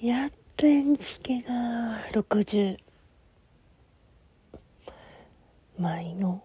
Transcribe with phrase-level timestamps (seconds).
[0.00, 1.50] やっとエンジケが
[2.12, 2.78] 60
[5.76, 6.44] 枚の、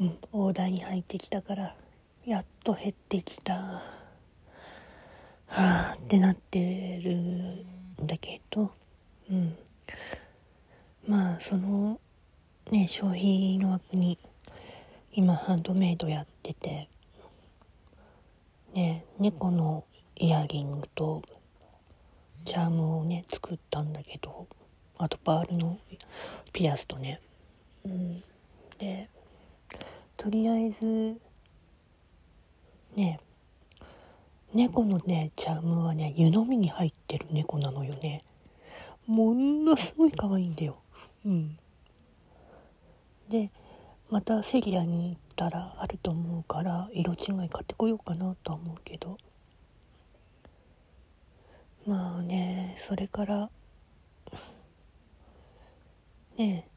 [0.00, 1.76] うん、オーダーに入ってきたから
[2.24, 3.52] やっと減ってきた。
[3.52, 3.82] は
[5.48, 8.72] あってなってるんだけど
[9.30, 9.54] うん。
[11.06, 12.00] まあその
[12.70, 14.18] ね消費の枠に
[15.12, 16.88] 今ハンドメイドやってて
[18.72, 19.84] ね猫の
[20.16, 21.22] イヤリングと
[22.46, 24.46] チャームをね作ったんだけど
[24.96, 25.78] あとパールの
[26.52, 27.20] ピアスとね。
[27.84, 28.22] うん。
[28.78, 29.10] で
[30.16, 31.16] とりあえず
[32.94, 33.20] ね
[34.54, 38.22] 猫のねチャームはね湯飲みに入ってる猫なのよね。
[39.06, 40.78] ものすごい可愛いんだよ。
[41.26, 41.58] うん。
[43.28, 43.50] で
[44.08, 49.18] またセリアに行ったらあると思うから色違い買ってこようかなとは思うけど。
[51.86, 53.50] まあねそれから
[56.36, 56.70] ねえ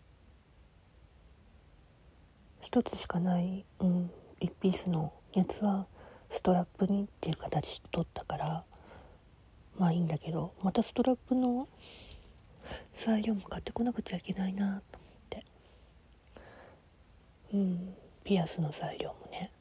[2.62, 5.88] 一つしかない、うん、1ピースのやつは
[6.30, 8.64] ストラップにっていう形取ったから
[9.78, 11.68] まあいいんだけどまたストラップの
[13.04, 15.46] 材料も買ってこなくちゃいけないなと思って。
[17.54, 19.52] うんピアスの材料もね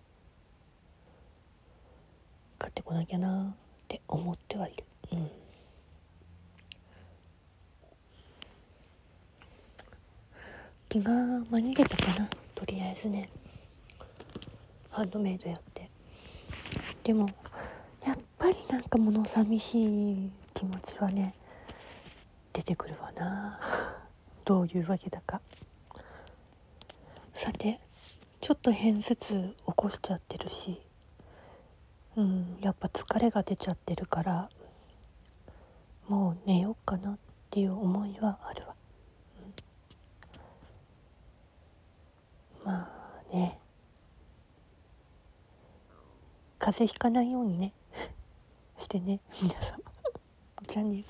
[2.58, 3.56] 買ってこなきゃなっ
[3.88, 5.30] て思ってはいるうん
[10.88, 12.30] 気が紛れたかな。
[12.54, 13.28] とりあえずね。
[14.88, 15.90] ハンドメイドやって。
[17.04, 17.28] でも
[18.06, 21.34] やっぱりなんか物寂しい気持ちはね
[22.54, 23.60] 出てくるわな。
[24.46, 25.42] どういうわけだか。
[27.34, 27.80] さて
[28.40, 30.80] ちょっと偏頭痛起こしちゃってるし。
[32.16, 34.48] うんやっぱ疲れが出ちゃってるから
[36.08, 38.74] もう寝ようかなっていう思いはあるわ
[42.68, 42.90] ま
[43.32, 43.58] あね。
[46.58, 47.72] 風邪ひかないようにね。
[48.76, 49.82] してね皆さん。
[50.66, 51.02] じゃあね